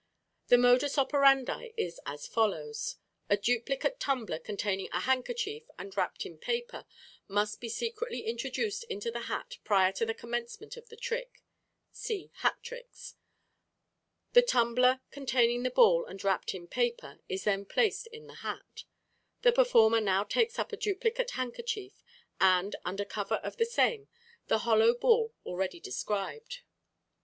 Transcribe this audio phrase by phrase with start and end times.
[0.47, 2.95] The modus operandi is as follows:
[3.29, 6.87] A duplicate tumbler containing a handkerchief, and wrapped in paper,
[7.27, 11.43] must be secretly introduced into the hat prior to the commencement of the trick
[11.91, 13.13] (see "Hat Tricks").
[14.33, 18.85] The tumbler containing the ball and wrapped in paper is then placed in the hat.
[19.43, 22.01] The performer now takes up a duplicate handkerchief,
[22.39, 24.07] and, under cover of the same,
[24.47, 26.61] the hollow ball already described.